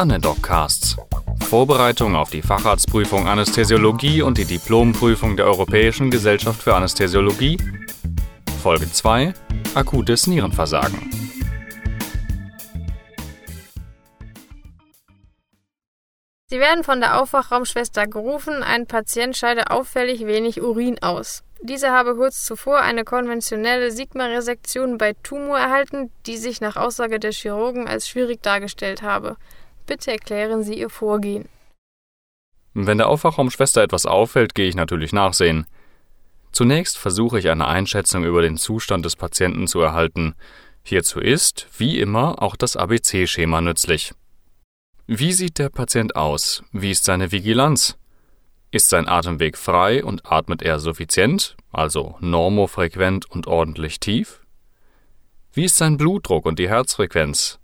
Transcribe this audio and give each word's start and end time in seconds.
Anedoccasts. 0.00 0.96
Vorbereitung 1.46 2.16
auf 2.16 2.30
die 2.30 2.40
Facharztprüfung 2.40 3.28
Anästhesiologie 3.28 4.22
und 4.22 4.38
die 4.38 4.46
Diplomprüfung 4.46 5.36
der 5.36 5.44
Europäischen 5.44 6.10
Gesellschaft 6.10 6.62
für 6.62 6.74
Anästhesiologie. 6.74 7.58
Folge 8.62 8.90
2. 8.90 9.34
Akutes 9.74 10.26
Nierenversagen. 10.26 11.10
Sie 16.46 16.58
werden 16.58 16.82
von 16.82 17.00
der 17.00 17.20
Aufwachraumschwester 17.20 18.06
gerufen, 18.06 18.62
ein 18.62 18.86
Patient 18.86 19.36
scheide 19.36 19.70
auffällig 19.70 20.24
wenig 20.24 20.62
Urin 20.62 21.02
aus. 21.02 21.44
Dieser 21.60 21.92
habe 21.92 22.16
kurz 22.16 22.46
zuvor 22.46 22.80
eine 22.80 23.04
konventionelle 23.04 23.90
Sigma-Resektion 23.90 24.96
bei 24.96 25.12
Tumor 25.22 25.58
erhalten, 25.58 26.10
die 26.24 26.38
sich 26.38 26.62
nach 26.62 26.76
Aussage 26.76 27.20
der 27.20 27.32
Chirurgen 27.32 27.86
als 27.86 28.08
schwierig 28.08 28.42
dargestellt 28.42 29.02
habe. 29.02 29.36
Bitte 29.86 30.12
erklären 30.12 30.62
Sie 30.62 30.78
Ihr 30.78 30.90
Vorgehen. 30.90 31.48
Wenn 32.74 32.98
der 32.98 33.08
Aufwachraumschwester 33.08 33.82
etwas 33.82 34.06
auffällt, 34.06 34.54
gehe 34.54 34.68
ich 34.68 34.76
natürlich 34.76 35.12
nachsehen. 35.12 35.66
Zunächst 36.52 36.98
versuche 36.98 37.38
ich 37.38 37.48
eine 37.48 37.66
Einschätzung 37.66 38.24
über 38.24 38.42
den 38.42 38.56
Zustand 38.56 39.04
des 39.04 39.16
Patienten 39.16 39.66
zu 39.66 39.80
erhalten. 39.80 40.34
Hierzu 40.82 41.20
ist, 41.20 41.66
wie 41.78 42.00
immer, 42.00 42.42
auch 42.42 42.56
das 42.56 42.76
ABC-Schema 42.76 43.60
nützlich. 43.60 44.12
Wie 45.06 45.32
sieht 45.32 45.58
der 45.58 45.68
Patient 45.68 46.14
aus? 46.16 46.62
Wie 46.72 46.92
ist 46.92 47.04
seine 47.04 47.32
Vigilanz? 47.32 47.96
Ist 48.70 48.88
sein 48.88 49.08
Atemweg 49.08 49.58
frei 49.58 50.04
und 50.04 50.30
atmet 50.30 50.62
er 50.62 50.78
suffizient, 50.78 51.56
also 51.72 52.16
normofrequent 52.20 53.28
und 53.28 53.48
ordentlich 53.48 53.98
tief? 53.98 54.40
Wie 55.52 55.64
ist 55.64 55.76
sein 55.76 55.96
Blutdruck 55.96 56.46
und 56.46 56.60
die 56.60 56.68
Herzfrequenz? 56.68 57.58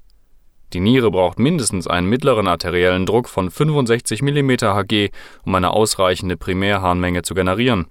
Die 0.73 0.81
Niere 0.81 1.11
braucht 1.11 1.39
mindestens 1.39 1.87
einen 1.87 2.09
mittleren 2.09 2.49
arteriellen 2.49 3.07
Druck 3.07 3.29
von 3.29 3.51
65 3.51 4.23
mm 4.23 4.51
Hg, 4.63 5.11
um 5.45 5.55
eine 5.55 5.71
ausreichende 5.71 6.37
Primärharnmenge 6.37 7.23
zu 7.23 7.35
generieren. 7.35 7.87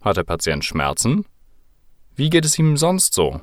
Hat 0.00 0.16
der 0.16 0.24
Patient 0.24 0.64
Schmerzen? 0.64 1.26
Wie 2.16 2.30
geht 2.30 2.44
es 2.44 2.58
ihm 2.58 2.76
sonst 2.76 3.14
so? 3.14 3.40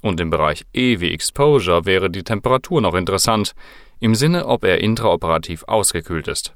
Und 0.00 0.20
im 0.20 0.30
Bereich 0.30 0.64
E 0.72 1.00
wie 1.00 1.12
Exposure 1.12 1.84
wäre 1.84 2.08
die 2.08 2.22
Temperatur 2.22 2.80
noch 2.80 2.94
interessant, 2.94 3.54
im 4.00 4.14
Sinne, 4.14 4.46
ob 4.46 4.64
er 4.64 4.80
intraoperativ 4.80 5.64
ausgekühlt 5.64 6.28
ist. 6.28 6.54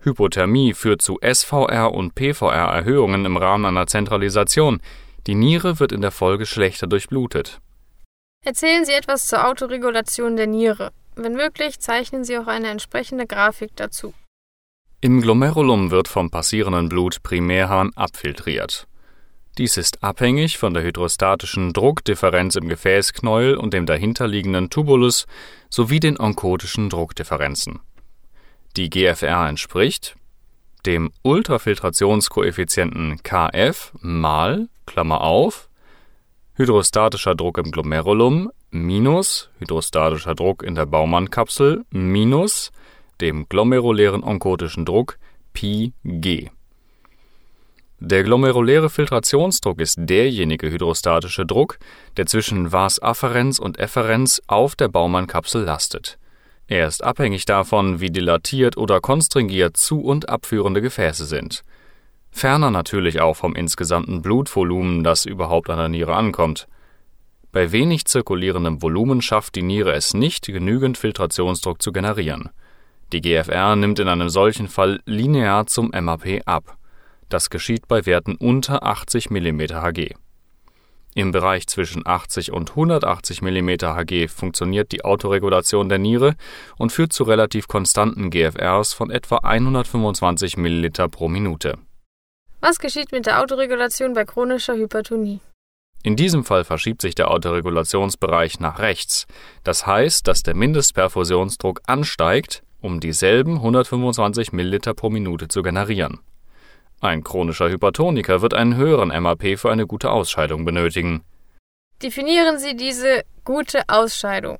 Hypothermie 0.00 0.74
führt 0.74 1.02
zu 1.02 1.18
SVR 1.22 1.92
und 1.92 2.14
PVR-Erhöhungen 2.14 3.24
im 3.24 3.36
Rahmen 3.36 3.64
einer 3.64 3.86
Zentralisation. 3.86 4.80
Die 5.26 5.34
Niere 5.34 5.80
wird 5.80 5.92
in 5.92 6.02
der 6.02 6.10
Folge 6.10 6.46
schlechter 6.46 6.86
durchblutet. 6.86 7.60
Erzählen 8.44 8.84
Sie 8.84 8.92
etwas 8.92 9.26
zur 9.26 9.46
Autoregulation 9.46 10.36
der 10.36 10.46
Niere. 10.46 10.92
Wenn 11.16 11.32
möglich, 11.32 11.80
zeichnen 11.80 12.24
Sie 12.24 12.36
auch 12.36 12.46
eine 12.46 12.68
entsprechende 12.68 13.26
Grafik 13.26 13.70
dazu. 13.76 14.12
Im 15.00 15.22
Glomerulum 15.22 15.90
wird 15.90 16.08
vom 16.08 16.30
passierenden 16.30 16.90
Blut 16.90 17.22
Primärharn 17.22 17.90
abfiltriert. 17.94 18.86
Dies 19.56 19.76
ist 19.76 20.02
abhängig 20.02 20.58
von 20.58 20.74
der 20.74 20.82
hydrostatischen 20.82 21.72
Druckdifferenz 21.72 22.56
im 22.56 22.68
Gefäßknäuel 22.68 23.56
und 23.56 23.72
dem 23.72 23.86
dahinterliegenden 23.86 24.68
Tubulus 24.68 25.26
sowie 25.70 26.00
den 26.00 26.20
onkotischen 26.20 26.90
Druckdifferenzen. 26.90 27.80
Die 28.76 28.90
GFR 28.90 29.48
entspricht 29.48 30.16
dem 30.84 31.12
Ultrafiltrationskoeffizienten 31.22 33.22
Kf 33.22 33.92
mal 34.00 34.68
Klammer 34.84 35.22
auf 35.22 35.70
hydrostatischer 36.56 37.34
Druck 37.34 37.58
im 37.58 37.72
Glomerulum 37.72 38.50
minus 38.70 39.50
hydrostatischer 39.58 40.36
Druck 40.36 40.62
in 40.62 40.76
der 40.76 40.86
Baumannkapsel 40.86 41.84
minus 41.90 42.70
dem 43.20 43.48
glomerulären 43.48 44.22
onkotischen 44.22 44.84
Druck 44.84 45.18
Pi 45.52 45.92
g 46.04 46.50
der 48.00 48.22
glomeruläre 48.22 48.90
Filtrationsdruck 48.90 49.80
ist 49.80 49.96
derjenige 49.98 50.70
hydrostatische 50.70 51.46
Druck, 51.46 51.78
der 52.18 52.26
zwischen 52.26 52.70
Vas 52.70 53.00
afferens 53.00 53.58
und 53.58 53.78
efferens 53.78 54.42
auf 54.46 54.76
der 54.76 54.88
Baumannkapsel 54.88 55.62
lastet. 55.62 56.18
Er 56.66 56.86
ist 56.86 57.02
abhängig 57.02 57.46
davon, 57.46 58.00
wie 58.00 58.10
dilatiert 58.10 58.76
oder 58.76 59.00
konstringiert 59.00 59.78
zu- 59.78 60.02
und 60.02 60.28
abführende 60.28 60.82
Gefäße 60.82 61.24
sind. 61.24 61.62
Ferner 62.34 62.70
natürlich 62.70 63.20
auch 63.20 63.34
vom 63.34 63.54
insgesamten 63.54 64.20
Blutvolumen, 64.20 65.04
das 65.04 65.24
überhaupt 65.24 65.70
an 65.70 65.78
der 65.78 65.88
Niere 65.88 66.14
ankommt. 66.14 66.68
Bei 67.52 67.72
wenig 67.72 68.04
zirkulierendem 68.04 68.82
Volumen 68.82 69.22
schafft 69.22 69.54
die 69.54 69.62
Niere 69.62 69.92
es 69.92 70.12
nicht, 70.12 70.44
genügend 70.44 70.98
Filtrationsdruck 70.98 71.80
zu 71.80 71.92
generieren. 71.92 72.50
Die 73.12 73.20
GFR 73.20 73.76
nimmt 73.76 73.98
in 74.00 74.08
einem 74.08 74.28
solchen 74.28 74.68
Fall 74.68 75.00
linear 75.06 75.66
zum 75.66 75.92
MAP 75.94 76.42
ab 76.46 76.76
das 77.34 77.50
geschieht 77.50 77.88
bei 77.88 78.06
Werten 78.06 78.36
unter 78.36 78.84
80 78.84 79.30
mm 79.30 79.60
Hg. 79.72 80.14
Im 81.16 81.30
Bereich 81.30 81.66
zwischen 81.66 82.06
80 82.06 82.52
und 82.52 82.70
180 82.70 83.42
mm 83.42 83.70
Hg 83.82 84.28
funktioniert 84.28 84.92
die 84.92 85.04
Autoregulation 85.04 85.88
der 85.88 85.98
Niere 85.98 86.34
und 86.76 86.90
führt 86.90 87.12
zu 87.12 87.24
relativ 87.24 87.68
konstanten 87.68 88.30
GFRs 88.30 88.92
von 88.92 89.10
etwa 89.10 89.38
125 89.38 90.56
ml 90.56 90.90
pro 91.08 91.28
Minute. 91.28 91.78
Was 92.66 92.78
geschieht 92.78 93.12
mit 93.12 93.26
der 93.26 93.42
Autoregulation 93.42 94.14
bei 94.14 94.24
chronischer 94.24 94.74
Hypertonie? 94.74 95.40
In 96.02 96.16
diesem 96.16 96.46
Fall 96.46 96.64
verschiebt 96.64 97.02
sich 97.02 97.14
der 97.14 97.30
Autoregulationsbereich 97.30 98.58
nach 98.58 98.78
rechts. 98.78 99.26
Das 99.64 99.86
heißt, 99.86 100.26
dass 100.26 100.42
der 100.42 100.54
Mindestperfusionsdruck 100.54 101.82
ansteigt, 101.86 102.62
um 102.80 103.00
dieselben 103.00 103.56
125 103.56 104.54
ml 104.54 104.78
pro 104.94 105.10
Minute 105.10 105.48
zu 105.48 105.62
generieren. 105.62 106.20
Ein 107.02 107.22
chronischer 107.22 107.68
Hypertoniker 107.68 108.40
wird 108.40 108.54
einen 108.54 108.76
höheren 108.76 109.08
MAP 109.08 109.58
für 109.58 109.70
eine 109.70 109.86
gute 109.86 110.10
Ausscheidung 110.10 110.64
benötigen. 110.64 111.22
Definieren 112.02 112.58
Sie 112.58 112.76
diese 112.76 113.24
gute 113.44 113.82
Ausscheidung. 113.88 114.58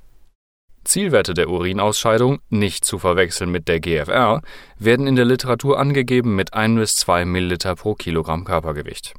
Zielwerte 0.84 1.34
der 1.34 1.48
Urinausscheidung, 1.48 2.40
nicht 2.48 2.84
zu 2.84 2.98
verwechseln 2.98 3.50
mit 3.50 3.68
der 3.68 3.80
GFR, 3.80 4.42
werden 4.78 5.06
in 5.06 5.16
der 5.16 5.24
Literatur 5.24 5.78
angegeben 5.78 6.36
mit 6.36 6.54
1 6.54 6.78
bis 6.78 6.96
2 6.96 7.24
ml 7.24 7.56
pro 7.76 7.94
Kilogramm 7.94 8.44
Körpergewicht. 8.44 9.14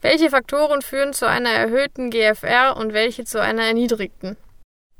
Welche 0.00 0.30
Faktoren 0.30 0.82
führen 0.82 1.12
zu 1.12 1.28
einer 1.28 1.50
erhöhten 1.50 2.10
GFR 2.10 2.76
und 2.76 2.94
welche 2.94 3.24
zu 3.24 3.40
einer 3.40 3.64
erniedrigten? 3.64 4.36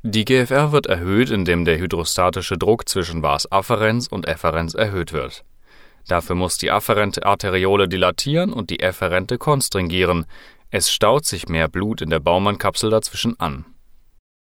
Die 0.03 0.25
GFR 0.25 0.71
wird 0.71 0.87
erhöht, 0.87 1.29
indem 1.29 1.65
der 1.65 1.77
hydrostatische 1.77 2.57
Druck 2.57 2.89
zwischen 2.89 3.21
Vas 3.21 3.51
afferens 3.51 4.07
und 4.07 4.27
efferens 4.27 4.73
erhöht 4.73 5.13
wird. 5.13 5.43
Dafür 6.07 6.35
muss 6.35 6.57
die 6.57 6.71
afferente 6.71 7.25
Arteriole 7.25 7.87
dilatieren 7.87 8.51
und 8.53 8.69
die 8.69 8.79
efferente 8.79 9.37
konstringieren. 9.37 10.25
Es 10.71 10.91
staut 10.91 11.25
sich 11.25 11.49
mehr 11.49 11.67
Blut 11.67 12.01
in 12.01 12.09
der 12.09 12.19
Baumannkapsel 12.19 12.89
dazwischen 12.89 13.39
an. 13.39 13.65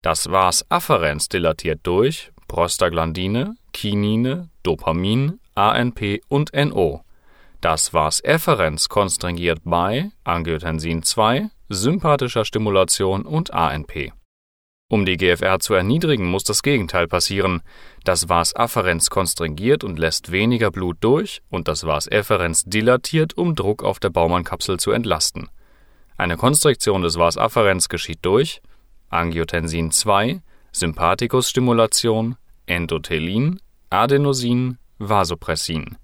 Das 0.07 0.31
Vas 0.31 0.65
afferens 0.69 1.29
dilatiert 1.29 1.81
durch 1.83 2.31
Prostaglandine, 2.47 3.57
Kinine, 3.73 4.51
Dopamin, 4.63 5.41
ANP 5.57 6.21
und 6.29 6.53
NO. 6.55 7.01
Das 7.61 7.93
Vas 7.93 8.23
efferens 8.23 8.89
konstringiert 8.89 9.63
bei 9.65 10.13
Angiotensin 10.23 11.03
2, 11.03 11.51
sympathischer 11.71 12.45
Stimulation 12.45 13.23
und 13.23 13.53
ANP. 13.53 14.13
Um 14.89 15.07
die 15.07 15.17
GFR 15.17 15.59
zu 15.59 15.75
erniedrigen, 15.75 16.27
muss 16.27 16.45
das 16.45 16.63
Gegenteil 16.63 17.09
passieren. 17.09 17.63
Das 18.05 18.29
Vas 18.29 18.55
afferens 18.55 19.11
konstringiert 19.11 19.83
und 19.83 19.99
lässt 19.99 20.31
weniger 20.31 20.71
Blut 20.71 20.99
durch 21.01 21.43
und 21.51 21.67
das 21.67 21.85
Vas 21.85 22.07
efferens 22.07 22.63
dilatiert, 22.65 23.37
um 23.37 23.57
Druck 23.57 23.83
auf 23.83 23.99
der 23.99 24.11
Baumannkapsel 24.11 24.79
zu 24.79 24.93
entlasten. 24.93 25.49
Eine 26.17 26.37
Konstriktion 26.37 27.03
des 27.03 27.19
Vas 27.19 27.37
afferens 27.37 27.89
geschieht 27.89 28.21
durch 28.23 28.63
Angiotensin 29.11 29.91
2, 29.91 30.41
Sympathikus-Stimulation, 30.73 32.37
Endothelin, 32.67 33.61
Adenosin, 33.91 34.79
Vasopressin. 34.99 35.97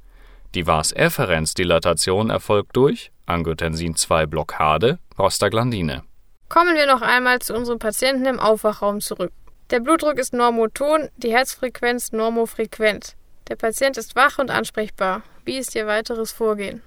Die 0.55 0.67
Vas 0.67 0.93
efferens 0.93 1.55
Dilatation 1.55 2.31
erfolgt 2.31 2.77
durch 2.77 3.11
Angiotensin 3.27 3.97
2 3.97 4.27
Blockade, 4.27 4.99
Prostaglandine. 5.17 6.03
Kommen 6.49 6.75
wir 6.75 6.87
noch 6.87 7.03
einmal 7.03 7.39
zu 7.39 7.55
unserem 7.55 7.79
Patienten 7.79 8.27
im 8.27 8.39
Aufwachraum 8.39 9.01
zurück. 9.01 9.33
Der 9.71 9.81
Blutdruck 9.81 10.19
ist 10.19 10.35
normoton, 10.35 11.09
die 11.17 11.33
Herzfrequenz 11.33 12.13
normofrequent. 12.13 13.17
Der 13.49 13.57
Patient 13.57 13.97
ist 13.97 14.15
wach 14.17 14.39
und 14.39 14.51
ansprechbar. 14.51 15.23
Wie 15.45 15.57
ist 15.57 15.75
Ihr 15.75 15.87
weiteres 15.87 16.31
Vorgehen? 16.31 16.83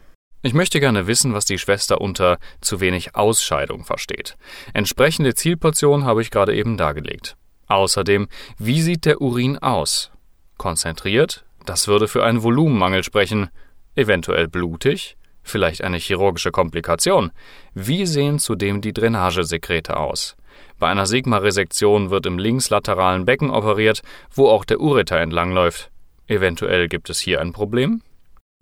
Ich 0.46 0.54
möchte 0.54 0.80
gerne 0.80 1.08
wissen, 1.08 1.34
was 1.34 1.46
die 1.46 1.58
Schwester 1.58 2.00
unter 2.02 2.38
zu 2.62 2.80
wenig 2.80 3.16
Ausscheidung 3.16 3.84
versteht. 3.84 4.38
Entsprechende 4.76 5.34
Zielportion 5.34 6.06
habe 6.06 6.22
ich 6.22 6.30
gerade 6.30 6.54
eben 6.54 6.78
dargelegt. 6.78 7.36
Außerdem, 7.66 8.28
wie 8.60 8.80
sieht 8.84 9.06
der 9.06 9.22
Urin 9.22 9.58
aus? 9.58 10.12
Konzentriert? 10.60 11.46
Das 11.66 11.88
würde 11.88 12.08
für 12.08 12.24
einen 12.24 12.44
Volumenmangel 12.44 13.04
sprechen. 13.04 13.50
Eventuell 13.96 14.48
blutig? 14.48 15.18
Vielleicht 15.42 15.84
eine 15.84 15.98
chirurgische 15.98 16.52
Komplikation. 16.52 17.32
Wie 17.74 18.06
sehen 18.06 18.38
zudem 18.38 18.82
die 18.82 18.94
Drainagesekrete 18.94 19.98
aus? 19.98 20.36
Bei 20.78 20.90
einer 20.90 21.08
Sigma-Resektion 21.08 22.12
wird 22.12 22.28
im 22.28 22.38
linkslateralen 22.38 23.26
Becken 23.26 23.50
operiert, 23.50 24.04
wo 24.30 24.48
auch 24.50 24.64
der 24.64 24.80
Ureter 24.80 25.20
entlangläuft. 25.20 25.90
Eventuell 26.28 26.88
gibt 26.88 27.10
es 27.10 27.20
hier 27.20 27.42
ein 27.42 27.52
Problem? 27.52 28.04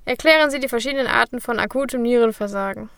Erklären 0.06 0.52
Sie 0.52 0.60
die 0.60 0.68
verschiedenen 0.68 1.08
Arten 1.08 1.40
von 1.40 1.60
akutem 1.60 2.02
Nierenversagen. 2.02 2.90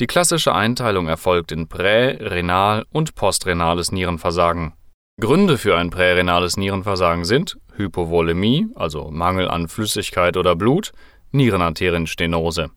Die 0.00 0.06
klassische 0.06 0.54
Einteilung 0.54 1.08
erfolgt 1.08 1.52
in 1.52 1.68
prä-, 1.68 2.16
renal- 2.18 2.86
und 2.90 3.14
postrenales 3.14 3.92
Nierenversagen. 3.92 4.72
Gründe 5.20 5.58
für 5.58 5.76
ein 5.76 5.90
prärenales 5.90 6.56
Nierenversagen 6.56 7.26
sind 7.26 7.58
Hypovolemie, 7.76 8.68
also 8.74 9.10
Mangel 9.10 9.48
an 9.48 9.68
Flüssigkeit 9.68 10.38
oder 10.38 10.56
Blut, 10.56 10.92
Nierenarterienstenose. 11.32 12.70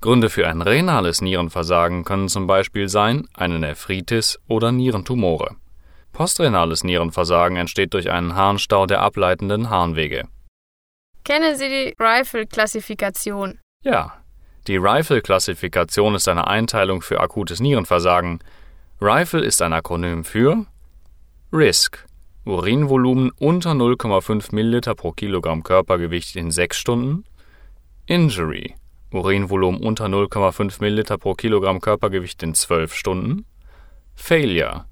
Gründe 0.00 0.28
für 0.28 0.48
ein 0.48 0.60
renales 0.60 1.20
Nierenversagen 1.20 2.04
können 2.04 2.28
zum 2.28 2.48
Beispiel 2.48 2.88
sein 2.88 3.28
eine 3.34 3.60
Nephritis 3.60 4.40
oder 4.48 4.72
Nierentumore. 4.72 5.54
Postrenales 6.12 6.82
Nierenversagen 6.82 7.56
entsteht 7.56 7.94
durch 7.94 8.10
einen 8.10 8.34
Harnstau 8.34 8.86
der 8.86 9.02
ableitenden 9.02 9.70
Harnwege. 9.70 10.24
Kennen 11.26 11.56
Sie 11.56 11.68
die 11.68 11.94
Rifle-Klassifikation? 11.98 13.58
Ja, 13.82 14.14
die 14.68 14.76
Rifle-Klassifikation 14.76 16.14
ist 16.14 16.28
eine 16.28 16.46
Einteilung 16.46 17.02
für 17.02 17.20
akutes 17.20 17.58
Nierenversagen. 17.58 18.38
Rifle 19.00 19.44
ist 19.44 19.60
ein 19.60 19.72
Akronym 19.72 20.22
für 20.22 20.66
Risk 21.52 22.06
Urinvolumen 22.44 23.32
unter 23.40 23.72
0,5 23.72 24.54
ml 24.54 24.94
pro 24.94 25.10
Kilogramm 25.10 25.64
Körpergewicht 25.64 26.36
in 26.36 26.52
6 26.52 26.76
Stunden. 26.76 27.24
Injury 28.06 28.76
Urinvolumen 29.12 29.82
unter 29.82 30.04
0,5 30.04 30.80
ml 30.80 31.18
pro 31.18 31.34
Kilogramm 31.34 31.80
Körpergewicht 31.80 32.40
in 32.44 32.54
12 32.54 32.94
Stunden. 32.94 33.46
Failure 34.14 34.84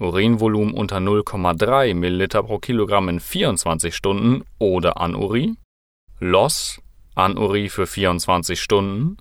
Urinvolumen 0.00 0.72
unter 0.72 0.96
0,3 0.96 1.92
ml 1.92 2.28
pro 2.28 2.58
Kilogramm 2.58 3.10
in 3.10 3.20
24 3.20 3.94
Stunden 3.94 4.44
oder 4.58 4.98
Anurie. 4.98 5.58
Loss 6.24 6.80
Anurie 7.16 7.68
für 7.68 7.84
24 7.84 8.62
Stunden. 8.62 9.16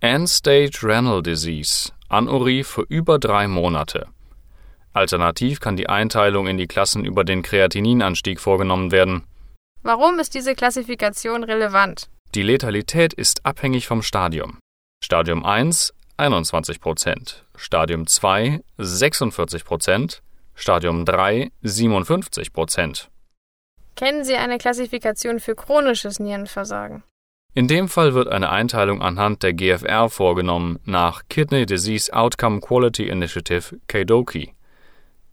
End-Stage 0.00 0.80
Renal 0.82 1.22
Disease 1.22 1.92
Anurie 2.10 2.62
für 2.62 2.82
über 2.82 3.18
drei 3.18 3.48
Monate. 3.48 4.06
Alternativ 4.92 5.60
kann 5.60 5.76
die 5.76 5.88
Einteilung 5.88 6.46
in 6.46 6.58
die 6.58 6.66
Klassen 6.66 7.06
über 7.06 7.24
den 7.24 7.40
Kreatininanstieg 7.40 8.38
vorgenommen 8.38 8.92
werden. 8.92 9.24
Warum 9.82 10.18
ist 10.18 10.34
diese 10.34 10.54
Klassifikation 10.54 11.42
relevant? 11.42 12.10
Die 12.34 12.42
Letalität 12.42 13.14
ist 13.14 13.46
abhängig 13.46 13.86
vom 13.86 14.02
Stadium. 14.02 14.58
Stadium 15.02 15.42
1 15.42 15.94
21%, 16.18 17.36
Stadium 17.56 18.06
2 18.06 18.60
46%, 18.78 20.20
Stadium 20.54 21.06
3 21.06 21.50
57%. 21.64 23.08
Kennen 24.00 24.24
Sie 24.24 24.34
eine 24.34 24.56
Klassifikation 24.56 25.40
für 25.40 25.54
chronisches 25.54 26.20
Nierenversagen? 26.20 27.02
In 27.52 27.68
dem 27.68 27.86
Fall 27.86 28.14
wird 28.14 28.28
eine 28.28 28.48
Einteilung 28.48 29.02
anhand 29.02 29.42
der 29.42 29.52
GFR 29.52 30.08
vorgenommen 30.08 30.78
nach 30.86 31.24
Kidney 31.28 31.66
Disease 31.66 32.10
Outcome 32.10 32.60
Quality 32.60 33.10
Initiative 33.10 33.78
KDOQI. 33.88 34.54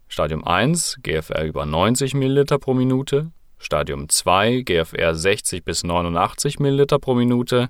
Stadium 0.10 0.46
1 0.46 0.98
GFR 1.02 1.46
über 1.46 1.66
90 1.66 2.14
ml 2.14 2.44
pro 2.60 2.74
Minute, 2.74 3.32
Stadium 3.58 4.10
2 4.10 4.64
GFR 4.64 5.16
60 5.16 5.64
bis 5.64 5.86
89 5.86 6.60
ml 6.60 6.88
pro 7.00 7.14
Minute, 7.16 7.70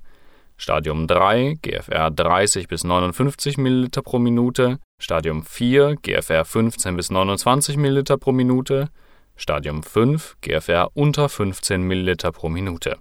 Stadium 0.58 1.06
3 1.06 1.60
GFR 1.62 2.10
30 2.10 2.68
bis 2.68 2.84
59 2.84 3.60
ml 3.60 3.90
pro 4.02 4.18
Minute, 4.18 4.80
Stadium 5.00 5.44
4 5.44 5.98
GFR 6.02 6.44
15 6.44 6.96
bis 6.98 7.12
29 7.12 7.78
ml 7.78 8.04
pro 8.18 8.32
Minute, 8.32 8.90
Stadium 9.38 9.84
5 9.84 10.38
GFR 10.42 10.90
unter 10.94 11.30
15 11.30 11.82
ml 11.82 12.16
pro 12.34 12.50
Minute. 12.50 12.98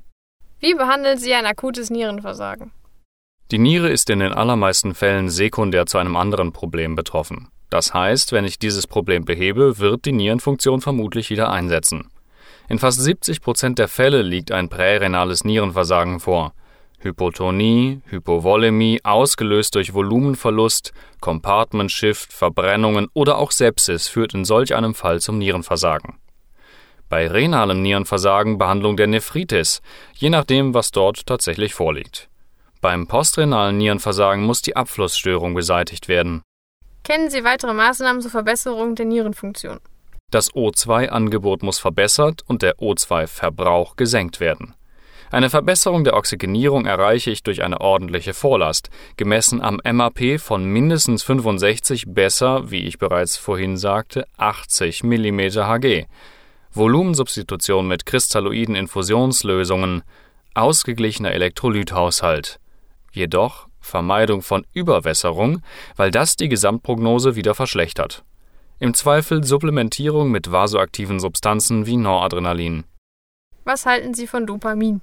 Wie 0.60 0.74
behandeln 0.74 1.18
Sie 1.18 1.34
ein 1.34 1.46
akutes 1.46 1.90
Nierenversagen? 1.90 2.70
Die 3.50 3.58
Niere 3.58 3.88
ist 3.88 4.10
in 4.10 4.18
den 4.18 4.32
allermeisten 4.32 4.94
Fällen 4.94 5.28
sekundär 5.28 5.86
zu 5.86 5.98
einem 5.98 6.16
anderen 6.16 6.52
Problem 6.52 6.94
betroffen. 6.94 7.48
Das 7.70 7.94
heißt, 7.94 8.32
wenn 8.32 8.44
ich 8.44 8.58
dieses 8.58 8.86
Problem 8.86 9.24
behebe, 9.24 9.78
wird 9.78 10.04
die 10.04 10.12
Nierenfunktion 10.12 10.80
vermutlich 10.80 11.30
wieder 11.30 11.50
einsetzen. 11.50 12.10
In 12.68 12.78
fast 12.78 13.00
70 13.00 13.40
Prozent 13.40 13.78
der 13.78 13.88
Fälle 13.88 14.22
liegt 14.22 14.52
ein 14.52 14.68
prärenales 14.68 15.44
Nierenversagen 15.44 16.20
vor. 16.20 16.52
Hypotonie, 16.98 18.00
Hypovolemie, 18.06 19.00
ausgelöst 19.04 19.74
durch 19.74 19.94
Volumenverlust, 19.94 20.92
Compartment 21.20 21.92
Shift, 21.92 22.32
Verbrennungen 22.32 23.08
oder 23.14 23.38
auch 23.38 23.52
Sepsis 23.52 24.08
führt 24.08 24.34
in 24.34 24.44
solch 24.44 24.74
einem 24.74 24.94
Fall 24.94 25.20
zum 25.20 25.38
Nierenversagen. 25.38 26.14
Bei 27.08 27.28
renalem 27.28 27.82
Nierenversagen 27.82 28.58
Behandlung 28.58 28.96
der 28.96 29.06
Nephritis, 29.06 29.80
je 30.14 30.28
nachdem, 30.28 30.74
was 30.74 30.90
dort 30.90 31.24
tatsächlich 31.26 31.72
vorliegt. 31.72 32.28
Beim 32.80 33.06
postrenalen 33.06 33.78
Nierenversagen 33.78 34.44
muss 34.44 34.60
die 34.62 34.76
Abflussstörung 34.76 35.54
beseitigt 35.54 36.08
werden. 36.08 36.42
Kennen 37.04 37.30
Sie 37.30 37.44
weitere 37.44 37.72
Maßnahmen 37.72 38.20
zur 38.20 38.32
Verbesserung 38.32 38.96
der 38.96 39.06
Nierenfunktion? 39.06 39.78
Das 40.32 40.52
O2-Angebot 40.52 41.62
muss 41.62 41.78
verbessert 41.78 42.42
und 42.48 42.62
der 42.62 42.78
O2-Verbrauch 42.78 43.94
gesenkt 43.94 44.40
werden. 44.40 44.74
Eine 45.30 45.50
Verbesserung 45.50 46.02
der 46.02 46.16
Oxygenierung 46.16 46.86
erreiche 46.86 47.30
ich 47.30 47.44
durch 47.44 47.62
eine 47.62 47.80
ordentliche 47.80 48.34
Vorlast, 48.34 48.90
gemessen 49.16 49.60
am 49.60 49.80
MAP 49.84 50.40
von 50.40 50.64
mindestens 50.64 51.22
65 51.22 52.06
besser, 52.08 52.70
wie 52.70 52.84
ich 52.84 52.98
bereits 52.98 53.36
vorhin 53.36 53.76
sagte, 53.76 54.26
80 54.36 55.04
mm 55.04 55.40
Hg. 55.40 56.06
Volumensubstitution 56.76 57.88
mit 57.88 58.04
kristalloiden 58.04 58.74
Infusionslösungen, 58.74 60.02
ausgeglichener 60.54 61.32
Elektrolythaushalt. 61.32 62.60
Jedoch 63.12 63.68
Vermeidung 63.80 64.42
von 64.42 64.66
Überwässerung, 64.74 65.62
weil 65.96 66.10
das 66.10 66.36
die 66.36 66.48
Gesamtprognose 66.48 67.36
wieder 67.36 67.54
verschlechtert. 67.54 68.24
Im 68.78 68.92
Zweifel 68.92 69.42
Supplementierung 69.42 70.30
mit 70.30 70.52
vasoaktiven 70.52 71.18
Substanzen 71.18 71.86
wie 71.86 71.96
Noradrenalin. 71.96 72.84
Was 73.64 73.86
halten 73.86 74.12
Sie 74.12 74.26
von 74.26 74.46
Dopamin? 74.46 75.00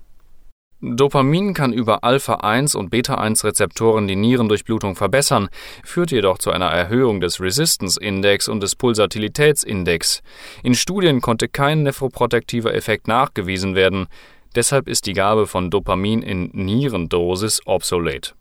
Dopamin 0.86 1.54
kann 1.54 1.72
über 1.72 2.04
Alpha-1 2.04 2.76
und 2.76 2.90
Beta-1-Rezeptoren 2.90 4.06
die 4.06 4.18
Nierendurchblutung 4.18 4.98
verbessern, 4.98 5.48
führt 5.86 6.12
jedoch 6.12 6.40
zu 6.40 6.52
einer 6.52 6.66
Erhöhung 6.66 7.22
des 7.22 7.40
Resistance-Index 7.40 8.50
und 8.50 8.62
des 8.62 8.76
Pulsatilitätsindex. 8.76 10.22
In 10.62 10.76
Studien 10.76 11.22
konnte 11.22 11.48
kein 11.48 11.84
nephroprotektiver 11.84 12.74
Effekt 12.74 13.08
nachgewiesen 13.08 13.76
werden, 13.76 14.08
deshalb 14.56 14.90
ist 14.90 15.06
die 15.06 15.14
Gabe 15.14 15.48
von 15.48 15.70
Dopamin 15.70 16.22
in 16.22 16.50
Nierendosis 16.52 17.62
obsolet. 17.66 18.36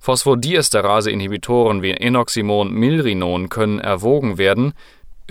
Phosphodiesterase-Inhibitoren 0.00 1.82
wie 1.82 1.90
Enoximon, 1.90 2.72
Milrinon 2.72 3.50
können 3.50 3.80
erwogen 3.80 4.38
werden, 4.38 4.72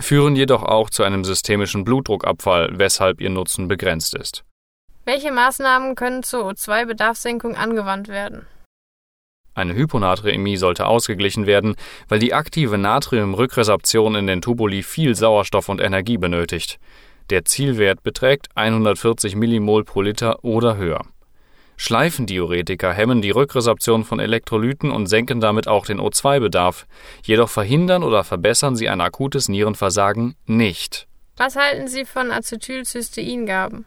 führen 0.00 0.36
jedoch 0.36 0.62
auch 0.62 0.90
zu 0.90 1.02
einem 1.02 1.24
systemischen 1.24 1.82
Blutdruckabfall, 1.82 2.78
weshalb 2.78 3.20
ihr 3.20 3.30
Nutzen 3.30 3.66
begrenzt 3.66 4.14
ist. 4.14 4.44
Welche 5.06 5.30
Maßnahmen 5.30 5.94
können 5.94 6.24
zur 6.24 6.50
O2-Bedarfssenkung 6.50 7.54
angewandt 7.54 8.08
werden? 8.08 8.44
Eine 9.54 9.74
Hyponaträmie 9.74 10.56
sollte 10.56 10.86
ausgeglichen 10.86 11.46
werden, 11.46 11.76
weil 12.08 12.18
die 12.18 12.34
aktive 12.34 12.76
Natriumrückresorption 12.76 14.16
in 14.16 14.26
den 14.26 14.42
Tubuli 14.42 14.82
viel 14.82 15.14
Sauerstoff 15.14 15.68
und 15.68 15.80
Energie 15.80 16.18
benötigt. 16.18 16.80
Der 17.30 17.44
Zielwert 17.44 18.02
beträgt 18.02 18.48
140 18.56 19.36
Millimol 19.36 19.84
pro 19.84 20.02
Liter 20.02 20.44
oder 20.44 20.76
höher. 20.76 21.02
Schleifendiuretika 21.76 22.90
hemmen 22.90 23.22
die 23.22 23.30
Rückresorption 23.30 24.02
von 24.02 24.18
Elektrolyten 24.18 24.90
und 24.90 25.06
senken 25.06 25.40
damit 25.40 25.68
auch 25.68 25.86
den 25.86 26.00
O2-Bedarf, 26.00 26.84
jedoch 27.22 27.48
verhindern 27.48 28.02
oder 28.02 28.24
verbessern 28.24 28.74
sie 28.74 28.88
ein 28.88 29.00
akutes 29.00 29.48
Nierenversagen 29.48 30.34
nicht. 30.46 31.06
Was 31.36 31.54
halten 31.54 31.86
Sie 31.86 32.04
von 32.04 32.32
Acetylcysteingaben? 32.32 33.86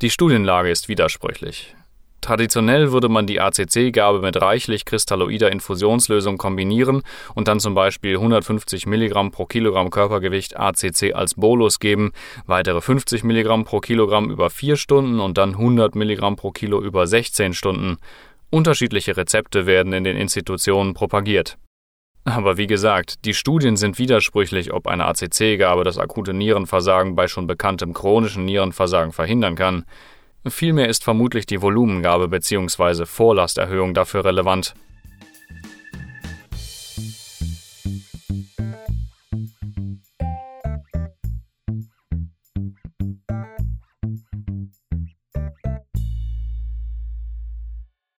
Die 0.00 0.10
Studienlage 0.10 0.70
ist 0.70 0.88
widersprüchlich. 0.88 1.74
Traditionell 2.20 2.92
würde 2.92 3.08
man 3.08 3.26
die 3.26 3.40
ACC-Gabe 3.40 4.20
mit 4.20 4.40
reichlich 4.40 4.84
kristalloider 4.84 5.50
Infusionslösung 5.50 6.38
kombinieren 6.38 7.02
und 7.34 7.48
dann 7.48 7.58
zum 7.58 7.74
Beispiel 7.74 8.14
150 8.14 8.86
mg 8.86 9.30
pro 9.30 9.46
Kilogramm 9.46 9.90
Körpergewicht 9.90 10.56
ACC 10.56 11.14
als 11.14 11.34
Bolus 11.34 11.80
geben, 11.80 12.12
weitere 12.46 12.80
50 12.80 13.24
mg 13.24 13.64
pro 13.64 13.80
Kilogramm 13.80 14.30
über 14.30 14.50
4 14.50 14.76
Stunden 14.76 15.18
und 15.18 15.36
dann 15.36 15.50
100 15.50 15.96
mg 15.96 16.36
pro 16.36 16.52
Kilo 16.52 16.80
über 16.80 17.08
16 17.08 17.52
Stunden. 17.52 17.96
Unterschiedliche 18.50 19.16
Rezepte 19.16 19.66
werden 19.66 19.92
in 19.92 20.04
den 20.04 20.16
Institutionen 20.16 20.94
propagiert. 20.94 21.58
Aber 22.28 22.58
wie 22.58 22.66
gesagt, 22.66 23.24
die 23.24 23.32
Studien 23.32 23.76
sind 23.76 23.98
widersprüchlich, 23.98 24.72
ob 24.72 24.86
eine 24.86 25.06
ACC-Gabe 25.06 25.82
das 25.84 25.98
akute 25.98 26.34
Nierenversagen 26.34 27.14
bei 27.14 27.26
schon 27.26 27.46
bekanntem 27.46 27.94
chronischen 27.94 28.44
Nierenversagen 28.44 29.12
verhindern 29.12 29.54
kann. 29.54 29.84
Vielmehr 30.46 30.88
ist 30.88 31.04
vermutlich 31.04 31.46
die 31.46 31.62
Volumengabe 31.62 32.28
bzw. 32.28 33.06
Vorlasterhöhung 33.06 33.94
dafür 33.94 34.24
relevant 34.24 34.74